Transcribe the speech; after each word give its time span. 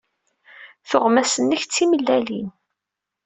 Tuɣmas-nnek 0.89 1.61
d 1.65 1.71
timellalin. 1.75 2.49